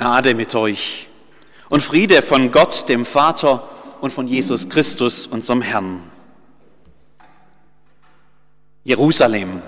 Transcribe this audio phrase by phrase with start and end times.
[0.00, 1.08] Gnade mit euch
[1.68, 3.68] und Friede von Gott, dem Vater
[4.00, 6.00] und von Jesus Christus, unserem Herrn.
[8.82, 9.60] Jerusalem.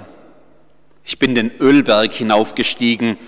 [1.05, 3.19] Ich bin den Ölberg hinaufgestiegen,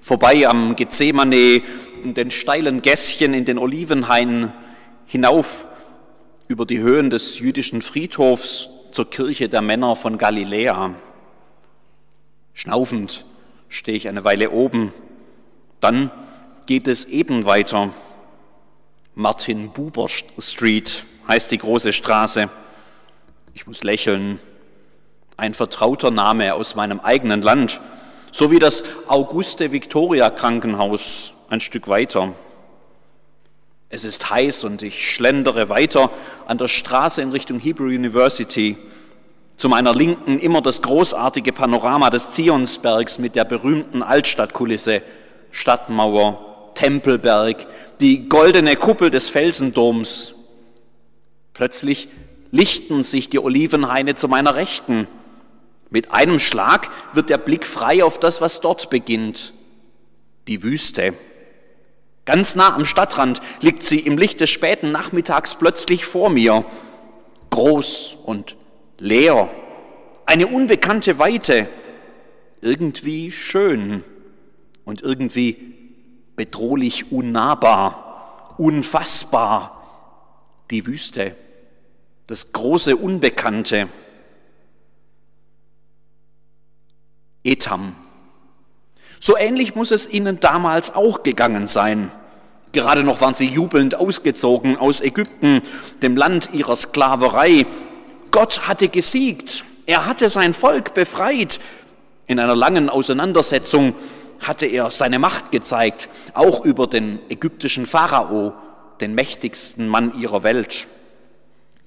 [0.00, 1.60] vorbei am Gethsemane,
[2.02, 4.54] in den steilen Gässchen, in den Olivenhain,
[5.04, 5.68] hinauf
[6.48, 10.94] über die Höhen des jüdischen Friedhofs zur Kirche der Männer von Galiläa.
[12.54, 13.26] Schnaufend
[13.68, 14.94] stehe ich eine Weile oben,
[15.80, 16.10] dann
[16.66, 17.90] geht es eben weiter.
[19.14, 22.48] Martin Buber Street heißt die große Straße.
[23.54, 24.40] Ich muss lächeln.
[25.36, 27.80] Ein vertrauter Name aus meinem eigenen Land,
[28.30, 32.34] so wie das Auguste Victoria Krankenhaus ein Stück weiter.
[33.88, 36.10] Es ist heiß und ich schlendere weiter
[36.46, 38.76] an der Straße in Richtung Hebrew University.
[39.56, 45.02] Zu meiner Linken immer das großartige Panorama des Zionsbergs mit der berühmten Altstadtkulisse,
[45.52, 47.66] Stadtmauer, Tempelberg,
[48.00, 50.34] die goldene Kuppel des Felsendoms.
[51.52, 52.08] Plötzlich
[52.50, 55.08] lichten sich die Olivenhaine zu meiner Rechten.
[55.90, 59.54] Mit einem Schlag wird der Blick frei auf das, was dort beginnt.
[60.48, 61.14] Die Wüste.
[62.24, 66.64] Ganz nah am Stadtrand liegt sie im Licht des späten Nachmittags plötzlich vor mir.
[67.50, 68.56] Groß und
[68.98, 69.50] leer.
[70.26, 71.68] Eine unbekannte Weite.
[72.60, 74.02] Irgendwie schön
[74.84, 75.73] und irgendwie
[76.36, 79.70] bedrohlich unnahbar, unfassbar.
[80.70, 81.36] Die Wüste,
[82.26, 83.88] das große Unbekannte.
[87.44, 87.94] Etam.
[89.20, 92.10] So ähnlich muss es ihnen damals auch gegangen sein.
[92.72, 95.62] Gerade noch waren sie jubelnd ausgezogen aus Ägypten,
[96.02, 97.66] dem Land ihrer Sklaverei.
[98.30, 101.60] Gott hatte gesiegt, er hatte sein Volk befreit.
[102.26, 103.94] In einer langen Auseinandersetzung
[104.40, 108.54] hatte er seine Macht gezeigt, auch über den ägyptischen Pharao,
[109.00, 110.86] den mächtigsten Mann ihrer Welt.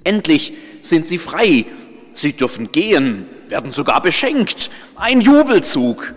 [0.04, 1.66] Endlich sind sie frei,
[2.14, 6.14] sie dürfen gehen, werden sogar beschenkt, ein Jubelzug.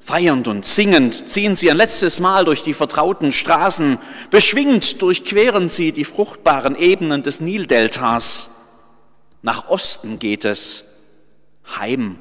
[0.00, 3.98] Feiernd und singend ziehen sie ein letztes Mal durch die vertrauten Straßen,
[4.30, 8.50] beschwingt durchqueren sie die fruchtbaren Ebenen des Nildeltas.
[9.40, 10.84] Nach Osten geht es,
[11.78, 12.18] heim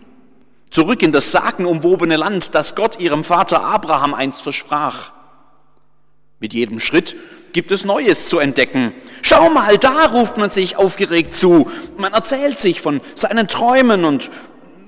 [0.74, 5.14] zurück in das sagenumwobene Land, das Gott ihrem Vater Abraham einst versprach.
[6.40, 7.16] Mit jedem Schritt
[7.54, 8.94] gibt es Neues zu entdecken.
[9.22, 11.70] Schau mal, da ruft man sich aufgeregt zu.
[11.96, 14.32] Man erzählt sich von seinen Träumen und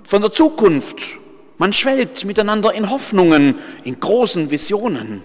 [0.03, 1.17] von der Zukunft.
[1.57, 5.21] Man schwelgt miteinander in Hoffnungen, in großen Visionen.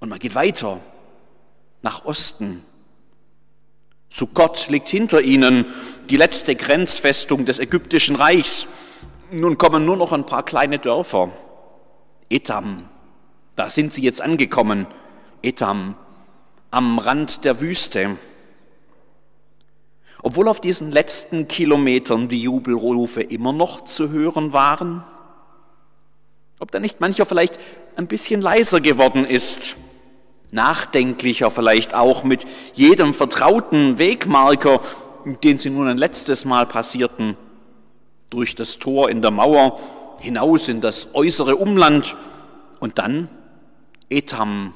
[0.00, 0.80] Und man geht weiter
[1.82, 2.64] nach Osten.
[4.08, 5.66] Sukkot liegt hinter ihnen,
[6.08, 8.66] die letzte Grenzfestung des ägyptischen Reichs.
[9.32, 11.30] Nun kommen nur noch ein paar kleine Dörfer.
[12.28, 12.88] Etam,
[13.54, 14.88] da sind sie jetzt angekommen.
[15.42, 15.94] Etam,
[16.72, 18.16] am Rand der Wüste.
[20.22, 25.04] Obwohl auf diesen letzten Kilometern die Jubelrufe immer noch zu hören waren,
[26.58, 27.58] ob da nicht mancher vielleicht
[27.96, 29.76] ein bisschen leiser geworden ist,
[30.50, 34.80] nachdenklicher vielleicht auch mit jedem vertrauten Wegmarker,
[35.44, 37.36] den sie nun ein letztes Mal passierten
[38.30, 39.78] durch das Tor in der Mauer
[40.20, 42.16] hinaus in das äußere Umland
[42.78, 43.28] und dann
[44.08, 44.74] Etam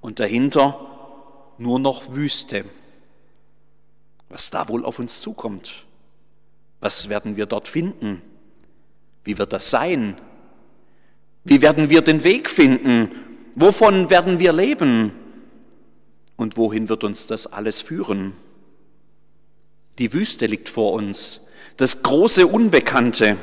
[0.00, 0.78] und dahinter
[1.58, 2.64] nur noch Wüste.
[4.28, 5.84] Was da wohl auf uns zukommt?
[6.80, 8.20] Was werden wir dort finden?
[9.22, 10.20] Wie wird das sein?
[11.44, 13.10] Wie werden wir den Weg finden?
[13.54, 15.12] Wovon werden wir leben?
[16.36, 18.34] Und wohin wird uns das alles führen?
[19.98, 23.36] Die Wüste liegt vor uns das große Unbekannte.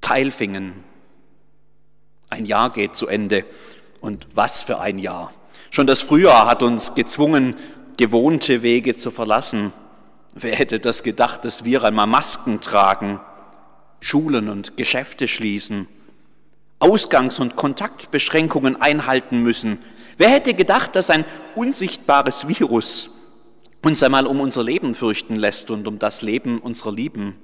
[0.00, 0.84] Teilfingen.
[2.30, 3.44] Ein Jahr geht zu Ende.
[4.00, 5.32] Und was für ein Jahr.
[5.70, 7.56] Schon das Frühjahr hat uns gezwungen,
[7.96, 9.72] gewohnte Wege zu verlassen.
[10.34, 13.20] Wer hätte das gedacht, dass wir einmal Masken tragen,
[14.00, 15.88] Schulen und Geschäfte schließen,
[16.78, 19.78] Ausgangs- und Kontaktbeschränkungen einhalten müssen?
[20.16, 21.24] Wer hätte gedacht, dass ein
[21.54, 23.10] unsichtbares Virus
[23.82, 27.36] uns einmal um unser Leben fürchten lässt und um das Leben unserer Lieben.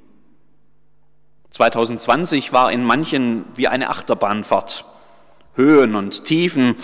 [1.51, 4.85] 2020 war in manchen wie eine Achterbahnfahrt.
[5.55, 6.75] Höhen und Tiefen,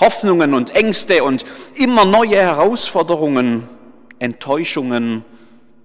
[0.00, 3.68] Hoffnungen und Ängste und immer neue Herausforderungen,
[4.18, 5.24] Enttäuschungen,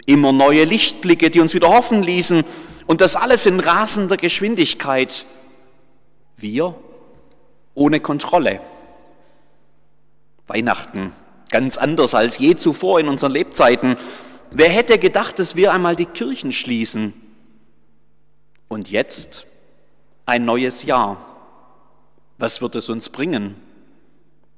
[0.07, 2.44] immer neue Lichtblicke, die uns wieder hoffen ließen
[2.88, 5.25] und das alles in rasender Geschwindigkeit.
[6.38, 6.75] Wir
[7.75, 8.60] ohne Kontrolle.
[10.48, 11.13] Weihnachten
[11.54, 13.98] Ganz anders als je zuvor in unseren Lebzeiten.
[14.50, 17.14] Wer hätte gedacht, dass wir einmal die Kirchen schließen?
[18.70, 19.46] Und jetzt
[20.26, 21.24] ein neues Jahr.
[22.40, 23.54] Was wird es uns bringen?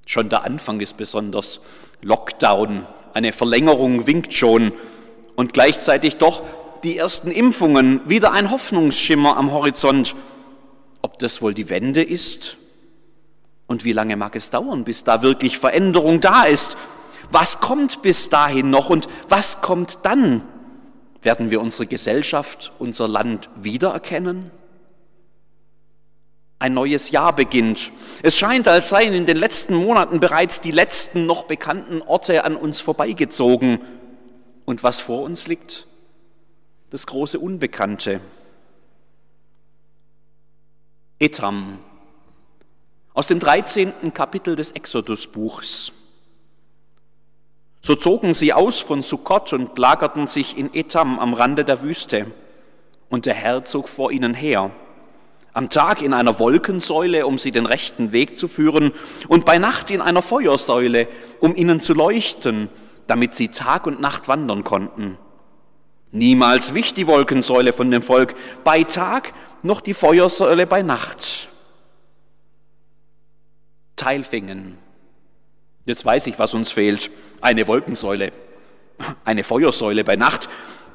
[0.05, 1.59] Schon der Anfang ist besonders.
[2.01, 4.71] Lockdown, eine Verlängerung winkt schon
[5.35, 6.43] und gleichzeitig doch
[6.85, 10.15] die ersten Impfungen, wieder ein Hoffnungsschimmer am Horizont.
[11.01, 12.55] Ob das wohl die Wende ist?
[13.67, 16.77] Und wie lange mag es dauern, bis da wirklich Veränderung da ist?
[17.31, 20.43] Was kommt bis dahin noch und was kommt dann?
[21.21, 24.51] Werden wir unsere Gesellschaft, unser Land wiedererkennen?
[26.59, 27.91] Ein neues Jahr beginnt.
[28.21, 32.55] Es scheint, als seien in den letzten Monaten bereits die letzten noch bekannten Orte an
[32.55, 33.79] uns vorbeigezogen.
[34.65, 35.87] Und was vor uns liegt?
[36.91, 38.21] Das große Unbekannte.
[41.19, 41.79] Etam.
[43.15, 44.13] Aus dem 13.
[44.13, 45.93] Kapitel des Exodusbuchs.
[47.79, 52.27] So zogen sie aus von Sukkot und lagerten sich in Etam am Rande der Wüste.
[53.07, 54.71] Und der Herr zog vor ihnen her
[55.53, 58.91] am Tag in einer Wolkensäule, um sie den rechten Weg zu führen,
[59.29, 61.07] und bei Nacht in einer Feuersäule,
[61.39, 62.67] um ihnen zu leuchten,
[63.07, 65.17] damit sie Tag und Nacht wandern konnten.
[66.11, 68.35] Niemals wich die Wolkensäule von dem Volk,
[68.65, 69.31] bei Tag
[69.63, 71.47] noch die Feuersäule bei Nacht.
[73.95, 74.77] Teilfingen.
[75.85, 77.11] Jetzt weiß ich, was uns fehlt.
[77.41, 78.31] Eine Wolkensäule,
[79.23, 80.49] eine Feuersäule bei Nacht.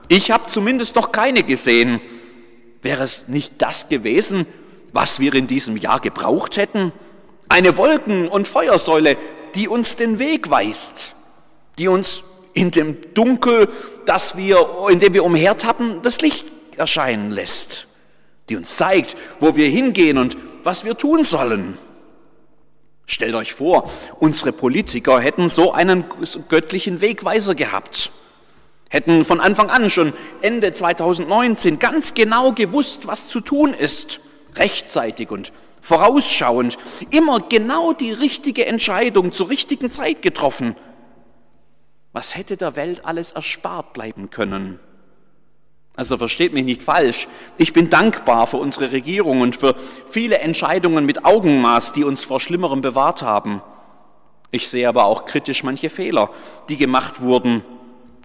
[0.08, 2.00] Ich habe zumindest noch keine gesehen.
[2.82, 4.47] Wäre es nicht das gewesen,
[4.93, 6.93] was wir in diesem Jahr gebraucht hätten?
[7.49, 9.17] Eine Wolken- und Feuersäule,
[9.55, 11.14] die uns den Weg weist,
[11.79, 13.69] die uns in dem Dunkel,
[14.06, 16.46] das wir, in dem wir umhertappen, das Licht
[16.76, 17.87] erscheinen lässt,
[18.49, 21.79] die uns zeigt, wo wir hingehen und was wir tun sollen.
[23.10, 23.90] Stellt euch vor,
[24.20, 26.04] unsere Politiker hätten so einen
[26.48, 28.10] göttlichen Wegweiser gehabt
[28.90, 30.12] hätten von Anfang an schon
[30.42, 34.20] Ende 2019 ganz genau gewusst, was zu tun ist,
[34.56, 36.76] rechtzeitig und vorausschauend,
[37.10, 40.76] immer genau die richtige Entscheidung zur richtigen Zeit getroffen.
[42.12, 44.80] Was hätte der Welt alles erspart bleiben können?
[45.96, 47.28] Also versteht mich nicht falsch,
[47.58, 49.75] ich bin dankbar für unsere Regierung und für
[50.06, 53.60] viele Entscheidungen mit Augenmaß, die uns vor Schlimmerem bewahrt haben.
[54.50, 56.31] Ich sehe aber auch kritisch manche Fehler,
[56.69, 57.62] die gemacht wurden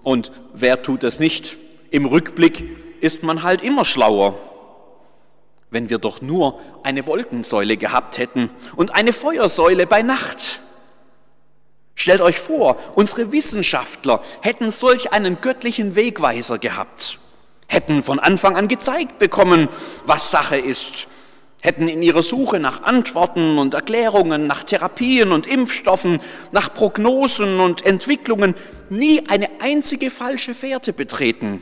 [0.06, 1.58] und wer tut das nicht?
[1.90, 2.64] Im Rückblick
[3.02, 4.38] ist man halt immer schlauer.
[5.72, 10.62] Wenn wir doch nur eine Wolkensäule gehabt hätten und eine Feuersäule bei Nacht.
[11.96, 17.18] Stellt euch vor, unsere Wissenschaftler hätten solch einen göttlichen Wegweiser gehabt,
[17.68, 19.68] hätten von Anfang an gezeigt bekommen,
[20.06, 21.08] was Sache ist,
[21.62, 26.20] hätten in ihrer Suche nach Antworten und Erklärungen, nach Therapien und Impfstoffen,
[26.52, 28.54] nach Prognosen und Entwicklungen
[28.90, 31.62] nie eine einzige falsche Fährte betreten.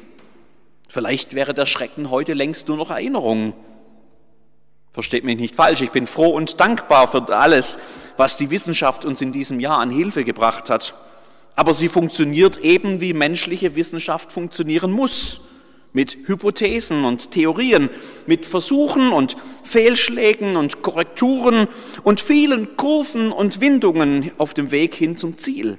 [0.89, 3.53] Vielleicht wäre der Schrecken heute längst nur noch Erinnerung.
[4.91, 7.79] Versteht mich nicht falsch, ich bin froh und dankbar für alles,
[8.17, 10.93] was die Wissenschaft uns in diesem Jahr an Hilfe gebracht hat.
[11.55, 15.39] Aber sie funktioniert eben, wie menschliche Wissenschaft funktionieren muss
[15.93, 17.89] mit Hypothesen und Theorien,
[18.25, 21.67] mit Versuchen und Fehlschlägen und Korrekturen
[22.03, 25.77] und vielen Kurven und Windungen auf dem Weg hin zum Ziel.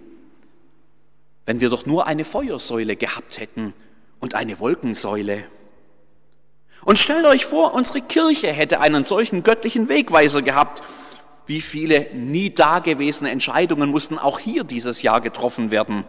[1.46, 3.74] Wenn wir doch nur eine Feuersäule gehabt hätten
[4.20, 5.44] und eine Wolkensäule.
[6.84, 10.82] Und stellt euch vor, unsere Kirche hätte einen solchen göttlichen Wegweiser gehabt.
[11.46, 16.04] Wie viele nie dagewesene Entscheidungen mussten auch hier dieses Jahr getroffen werden.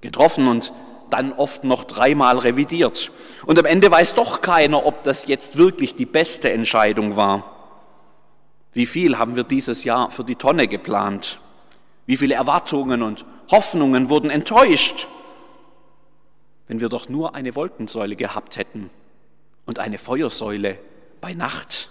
[0.00, 0.72] Getroffen und
[1.10, 3.10] dann oft noch dreimal revidiert.
[3.46, 7.54] Und am Ende weiß doch keiner, ob das jetzt wirklich die beste Entscheidung war.
[8.72, 11.40] Wie viel haben wir dieses Jahr für die Tonne geplant?
[12.06, 15.08] Wie viele Erwartungen und Hoffnungen wurden enttäuscht?
[16.66, 18.90] Wenn wir doch nur eine Wolkensäule gehabt hätten
[19.66, 20.78] und eine Feuersäule
[21.20, 21.90] bei Nacht.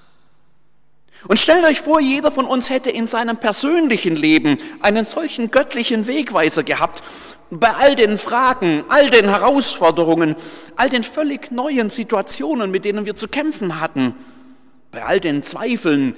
[1.28, 6.08] Und stellt euch vor, jeder von uns hätte in seinem persönlichen Leben einen solchen göttlichen
[6.08, 7.04] Wegweiser gehabt,
[7.50, 10.36] bei all den Fragen, all den Herausforderungen,
[10.76, 14.16] all den völlig neuen Situationen, mit denen wir zu kämpfen hatten,
[14.92, 16.16] bei all den Zweifeln,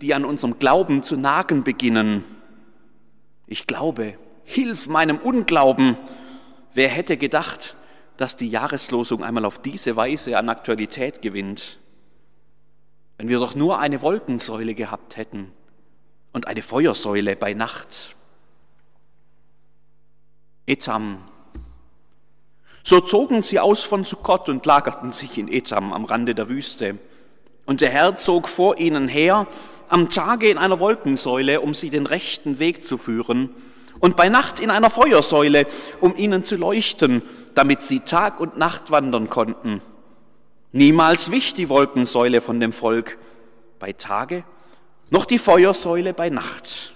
[0.00, 2.24] die an unserem Glauben zu nagen beginnen.
[3.46, 4.14] Ich glaube,
[4.44, 5.96] hilf meinem Unglauben.
[6.72, 7.74] Wer hätte gedacht,
[8.16, 11.79] dass die Jahreslosung einmal auf diese Weise an Aktualität gewinnt?
[13.20, 15.52] Wenn wir doch nur eine Wolkensäule gehabt hätten
[16.32, 18.16] und eine Feuersäule bei Nacht.
[20.64, 21.18] Etam.
[22.82, 26.96] So zogen sie aus von Sukkot und lagerten sich in Etam am Rande der Wüste.
[27.66, 29.46] Und der Herr zog vor ihnen her
[29.90, 33.50] am Tage in einer Wolkensäule, um sie den rechten Weg zu führen,
[33.98, 35.66] und bei Nacht in einer Feuersäule,
[36.00, 37.20] um ihnen zu leuchten,
[37.54, 39.82] damit sie Tag und Nacht wandern konnten.
[40.72, 43.18] Niemals wich die Wolkensäule von dem Volk,
[43.78, 44.44] bei Tage
[45.10, 46.94] noch die Feuersäule bei Nacht.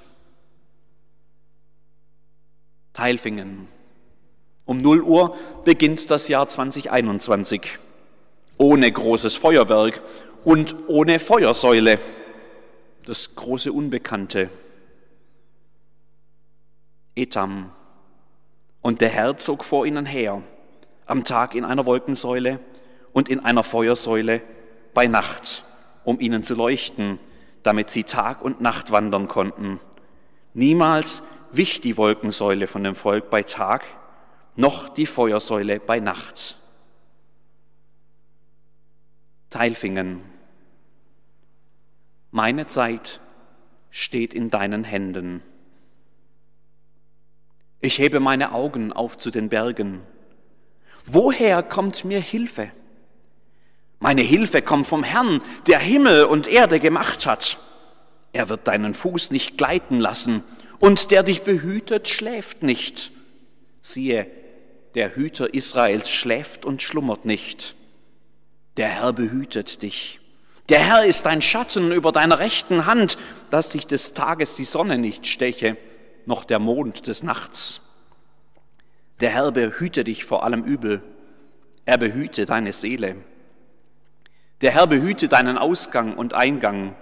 [2.92, 3.66] Teilfingen.
[4.66, 7.78] Um 0 Uhr beginnt das Jahr 2021.
[8.56, 10.00] Ohne großes Feuerwerk
[10.44, 11.98] und ohne Feuersäule.
[13.04, 14.48] Das große Unbekannte.
[17.16, 17.72] Etam.
[18.80, 20.42] Und der Herr zog vor ihnen her,
[21.06, 22.60] am Tag in einer Wolkensäule
[23.14, 24.42] und in einer Feuersäule
[24.92, 25.64] bei Nacht,
[26.04, 27.18] um ihnen zu leuchten,
[27.62, 29.80] damit sie Tag und Nacht wandern konnten.
[30.52, 33.86] Niemals wich die Wolkensäule von dem Volk bei Tag,
[34.56, 36.58] noch die Feuersäule bei Nacht.
[39.48, 40.20] Teilfingen.
[42.32, 43.20] Meine Zeit
[43.90, 45.42] steht in deinen Händen.
[47.80, 50.02] Ich hebe meine Augen auf zu den Bergen.
[51.04, 52.72] Woher kommt mir Hilfe?
[54.04, 57.56] Meine Hilfe kommt vom Herrn, der Himmel und Erde gemacht hat.
[58.34, 60.44] Er wird deinen Fuß nicht gleiten lassen,
[60.78, 63.12] und der dich behütet, schläft nicht.
[63.80, 64.26] Siehe,
[64.94, 67.76] der Hüter Israels schläft und schlummert nicht.
[68.76, 70.20] Der Herr behütet dich.
[70.68, 73.16] Der Herr ist dein Schatten über deiner rechten Hand,
[73.48, 75.78] dass dich des Tages die Sonne nicht steche,
[76.26, 77.80] noch der Mond des Nachts.
[79.20, 81.02] Der Herr behüte dich vor allem Übel.
[81.86, 83.16] Er behüte deine Seele.
[84.64, 86.96] Der Herr behüte deinen Ausgang und Eingang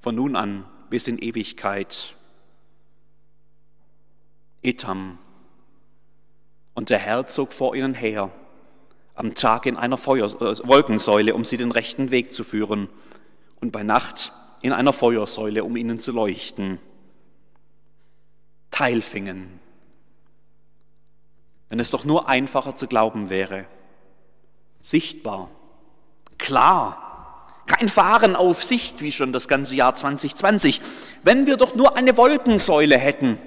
[0.00, 2.16] von nun an bis in Ewigkeit.
[4.60, 5.18] Etam.
[6.74, 8.32] Und der Herr zog vor ihnen her,
[9.14, 12.88] am Tag in einer Feuer, äh, Wolkensäule, um sie den rechten Weg zu führen,
[13.60, 16.80] und bei Nacht in einer Feuersäule, um ihnen zu leuchten.
[18.72, 19.60] Teilfingen.
[21.68, 23.66] Wenn es doch nur einfacher zu glauben wäre.
[24.82, 25.50] Sichtbar,
[26.40, 30.80] klar, kein Fahren auf Sicht wie schon das ganze Jahr 2020.
[31.22, 33.38] Wenn wir doch nur eine Wolkensäule hätten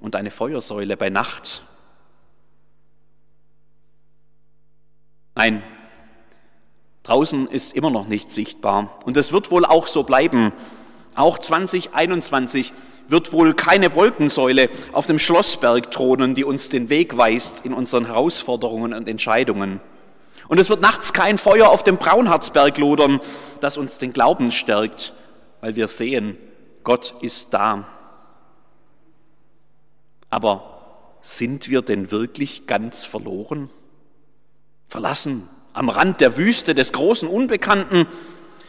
[0.00, 1.62] und eine Feuersäule bei Nacht.
[5.34, 5.62] Nein,
[7.02, 10.52] draußen ist immer noch nicht sichtbar und es wird wohl auch so bleiben.
[11.14, 12.72] Auch 2021
[13.08, 18.06] wird wohl keine Wolkensäule auf dem Schlossberg thronen, die uns den Weg weist in unseren
[18.06, 19.80] Herausforderungen und Entscheidungen.
[20.48, 23.20] Und es wird nachts kein Feuer auf dem Braunharzberg lodern,
[23.60, 25.14] das uns den Glauben stärkt,
[25.60, 26.36] weil wir sehen,
[26.84, 27.86] Gott ist da.
[30.30, 33.70] Aber sind wir denn wirklich ganz verloren?
[34.88, 38.06] Verlassen am Rand der Wüste des großen Unbekannten,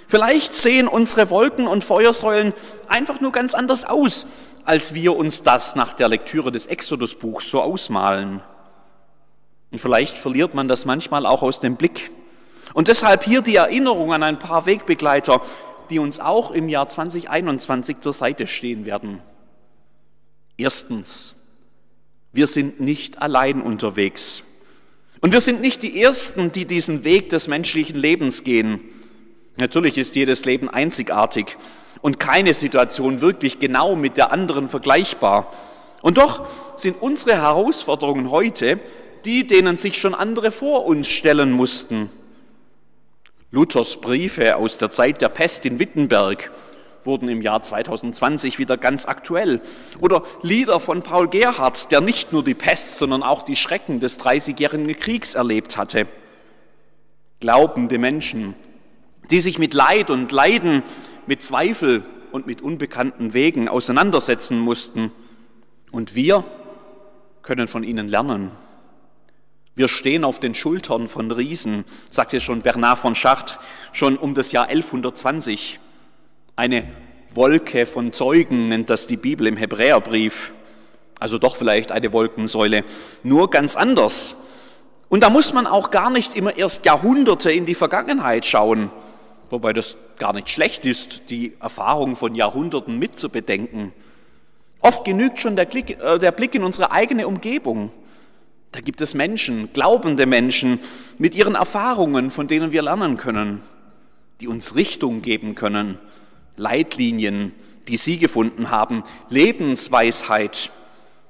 [0.08, 2.53] Vielleicht sehen unsere Wolken und Feuersäulen
[2.88, 4.27] einfach nur ganz anders aus,
[4.63, 8.42] als wir uns das nach der Lektüre des Exodusbuchs so ausmalen.
[9.74, 12.12] Und vielleicht verliert man das manchmal auch aus dem Blick.
[12.75, 15.42] Und deshalb hier die Erinnerung an ein paar Wegbegleiter,
[15.89, 19.20] die uns auch im Jahr 2021 zur Seite stehen werden.
[20.58, 21.34] Erstens,
[22.34, 24.44] wir sind nicht allein unterwegs.
[25.22, 28.80] Und wir sind nicht die Ersten, die diesen Weg des menschlichen Lebens gehen.
[29.58, 31.58] Natürlich ist jedes Leben einzigartig
[32.03, 35.51] und keine Situation wirklich genau mit der anderen vergleichbar.
[36.03, 38.80] Und doch sind unsere Herausforderungen heute
[39.25, 42.10] die, denen sich schon andere vor uns stellen mussten.
[43.51, 46.51] Luthers Briefe aus der Zeit der Pest in Wittenberg
[47.03, 49.62] wurden im Jahr 2020 wieder ganz aktuell.
[50.00, 54.18] Oder Lieder von Paul Gerhardt, der nicht nur die Pest, sondern auch die Schrecken des
[54.18, 56.08] Dreißigjährigen Kriegs erlebt hatte.
[57.42, 58.56] Glaubende Menschen
[59.30, 60.84] die sich mit Leid und Leiden,
[61.25, 65.12] mit Zweifel und mit unbekannten Wegen auseinandersetzen mussten.
[65.92, 66.44] Und wir
[67.42, 68.51] können von ihnen lernen.
[69.75, 73.58] Wir stehen auf den Schultern von Riesen, sagte schon Bernard von Chartres,
[73.92, 75.80] schon um das Jahr 1120.
[76.56, 76.88] Eine
[77.34, 80.53] Wolke von Zeugen nennt das die Bibel im Hebräerbrief.
[81.20, 82.84] Also doch vielleicht eine Wolkensäule,
[83.24, 84.36] nur ganz anders.
[85.10, 88.92] Und da muss man auch gar nicht immer erst Jahrhunderte in die Vergangenheit schauen
[89.53, 93.94] wobei das gar nicht schlecht ist, die Erfahrung von Jahrhunderten mitzubedenken.
[94.82, 97.92] Oft genügt schon der, äh, der Blick in unsere eigene Umgebung.
[98.74, 100.80] Da gibt es Menschen, glaubende Menschen
[101.18, 103.62] mit ihren Erfahrungen, von denen wir lernen können,
[104.42, 105.98] die uns Richtung geben können,
[106.58, 107.53] Leitlinien,
[107.88, 110.72] die sie gefunden haben, Lebensweisheit,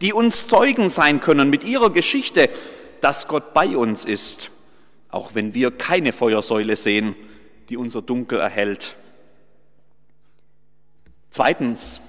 [0.01, 2.49] die uns Zeugen sein können mit ihrer Geschichte,
[3.01, 4.49] dass Gott bei uns ist,
[5.09, 7.15] auch wenn wir keine Feuersäule sehen
[7.69, 8.95] die unser Dunkel erhält.
[11.29, 12.01] Zweitens,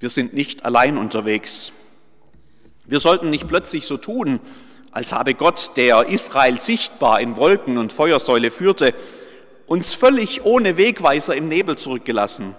[0.00, 1.72] wir sind nicht allein unterwegs.
[2.86, 4.40] Wir sollten nicht plötzlich so tun,
[4.92, 8.94] als habe Gott, der Israel sichtbar in Wolken und Feuersäule führte,
[9.66, 12.54] uns völlig ohne Wegweiser im Nebel zurückgelassen.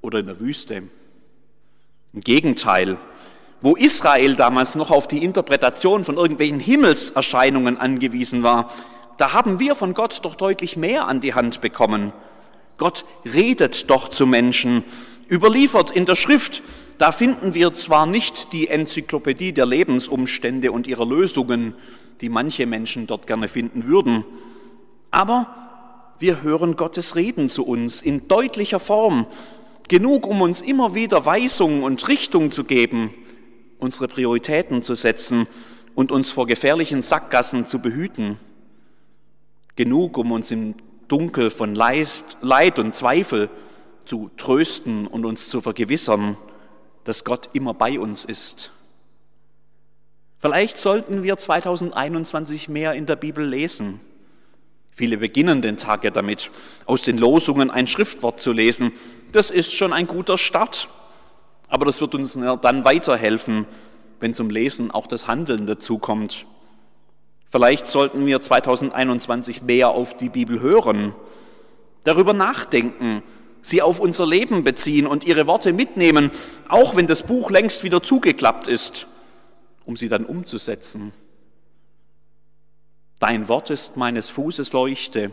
[0.00, 0.82] oder in der Wüste.
[2.12, 2.98] Im Gegenteil,
[3.60, 8.72] wo Israel damals noch auf die Interpretation von irgendwelchen Himmelserscheinungen angewiesen war,
[9.16, 12.12] da haben wir von Gott doch deutlich mehr an die Hand bekommen.
[12.76, 14.82] Gott redet doch zu Menschen,
[15.30, 16.62] überliefert in der Schrift,
[16.98, 21.74] da finden wir zwar nicht die Enzyklopädie der Lebensumstände und ihrer Lösungen,
[22.20, 24.24] die manche Menschen dort gerne finden würden,
[25.10, 25.54] aber
[26.18, 29.26] wir hören Gottes Reden zu uns in deutlicher Form,
[29.88, 33.12] genug, um uns immer wieder Weisung und Richtung zu geben,
[33.78, 35.46] unsere Prioritäten zu setzen
[35.94, 38.38] und uns vor gefährlichen Sackgassen zu behüten.
[39.76, 40.74] Genug, um uns im
[41.08, 43.50] Dunkel von Leid und Zweifel
[44.04, 46.36] zu trösten und uns zu vergewissern,
[47.04, 48.70] dass Gott immer bei uns ist.
[50.38, 54.00] Vielleicht sollten wir 2021 mehr in der Bibel lesen.
[54.90, 56.50] Viele beginnen den Tag ja damit,
[56.84, 58.92] aus den Losungen ein Schriftwort zu lesen.
[59.30, 60.88] Das ist schon ein guter Start.
[61.68, 63.66] Aber das wird uns dann weiterhelfen,
[64.20, 66.44] wenn zum Lesen auch das Handeln dazukommt.
[67.50, 71.14] Vielleicht sollten wir 2021 mehr auf die Bibel hören,
[72.04, 73.22] darüber nachdenken,
[73.62, 76.30] sie auf unser Leben beziehen und ihre Worte mitnehmen,
[76.68, 79.06] auch wenn das Buch längst wieder zugeklappt ist,
[79.86, 81.12] um sie dann umzusetzen.
[83.20, 85.30] Dein Wort ist meines Fußes Leuchte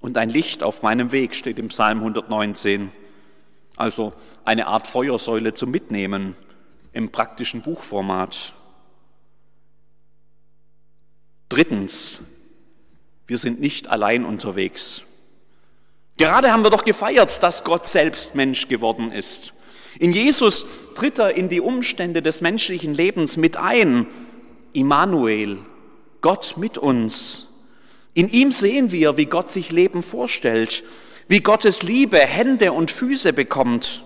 [0.00, 2.90] und ein Licht auf meinem Weg, steht im Psalm 119.
[3.76, 4.12] Also
[4.44, 6.36] eine Art Feuersäule zum Mitnehmen
[6.92, 8.52] im praktischen Buchformat.
[11.48, 12.20] Drittens,
[13.26, 15.04] wir sind nicht allein unterwegs.
[16.16, 19.52] Gerade haben wir doch gefeiert, dass Gott selbst Mensch geworden ist.
[19.98, 24.06] In Jesus tritt er in die Umstände des menschlichen Lebens mit ein.
[24.72, 25.58] Immanuel,
[26.20, 27.48] Gott mit uns.
[28.12, 30.84] In ihm sehen wir, wie Gott sich Leben vorstellt,
[31.28, 34.04] wie Gottes Liebe Hände und Füße bekommt.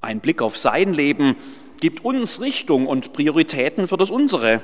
[0.00, 1.36] Ein Blick auf sein Leben
[1.80, 4.60] gibt uns Richtung und Prioritäten für das unsere.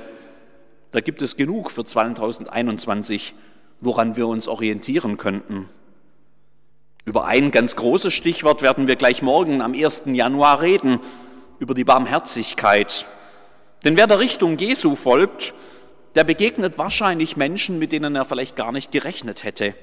[0.91, 3.33] Da gibt es genug für 2021,
[3.81, 5.69] woran wir uns orientieren könnten.
[7.07, 10.03] Über ein ganz großes Stichwort werden wir gleich morgen am 1.
[10.07, 10.99] Januar reden,
[11.57, 13.05] über die Barmherzigkeit.
[13.85, 15.53] Denn wer der Richtung Jesu folgt,
[16.15, 19.73] der begegnet wahrscheinlich Menschen, mit denen er vielleicht gar nicht gerechnet hätte.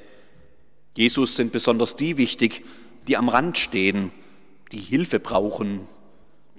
[0.98, 2.62] Jesus sind besonders die wichtig,
[3.08, 4.12] die am Rand stehen,
[4.70, 5.88] die Hilfe brauchen,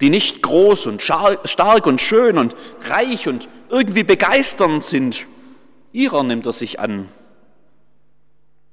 [0.01, 2.55] die nicht groß und stark und schön und
[2.89, 5.27] reich und irgendwie begeisternd sind.
[5.91, 7.07] Ihrer nimmt er sich an.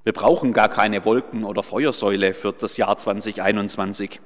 [0.04, 4.20] Wir brauchen gar keine Wolken- oder Feuersäule für das Jahr 2021.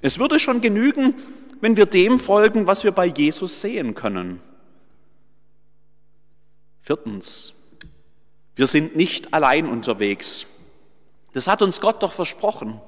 [0.00, 1.14] Es würde schon genügen,
[1.60, 4.40] wenn wir dem folgen, was wir bei Jesus sehen können.
[6.82, 7.54] Viertens,
[8.54, 10.46] wir sind nicht allein unterwegs.
[11.32, 12.80] Das hat uns Gott doch versprochen.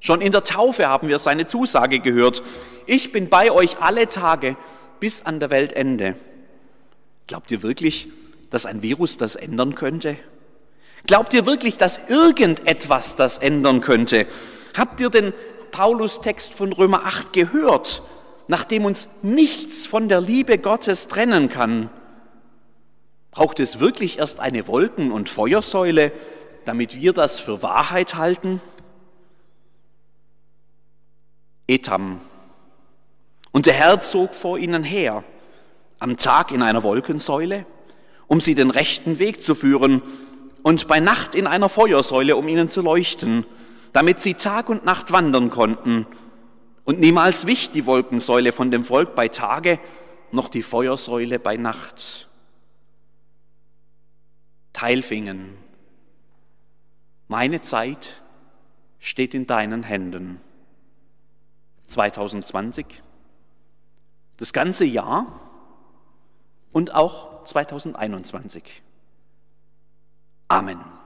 [0.00, 2.42] Schon in der Taufe haben wir seine Zusage gehört.
[2.86, 4.56] Ich bin bei euch alle Tage
[5.00, 6.16] bis an der Weltende.
[7.26, 8.08] Glaubt ihr wirklich,
[8.50, 10.16] dass ein Virus das ändern könnte?
[11.06, 14.26] Glaubt ihr wirklich, dass irgendetwas das ändern könnte?
[14.76, 15.32] Habt ihr den
[15.70, 18.02] Paulus-Text von Römer 8 gehört,
[18.46, 21.90] nachdem uns nichts von der Liebe Gottes trennen kann?
[23.30, 26.12] Braucht es wirklich erst eine Wolken- und Feuersäule,
[26.64, 28.60] damit wir das für Wahrheit halten?
[31.66, 32.20] Etam.
[33.52, 35.24] Und der Herr zog vor ihnen her,
[35.98, 37.66] am Tag in einer Wolkensäule,
[38.26, 40.02] um sie den rechten Weg zu führen,
[40.62, 43.46] und bei Nacht in einer Feuersäule, um ihnen zu leuchten,
[43.92, 46.06] damit sie Tag und Nacht wandern konnten.
[46.84, 49.78] Und niemals wich die Wolkensäule von dem Volk bei Tage,
[50.30, 52.28] noch die Feuersäule bei Nacht.
[54.72, 55.56] Teilfingen.
[57.28, 58.22] Meine Zeit
[58.98, 60.40] steht in deinen Händen.
[61.88, 62.86] 2020,
[64.36, 65.40] das ganze Jahr
[66.72, 68.82] und auch 2021.
[70.50, 70.97] Amen.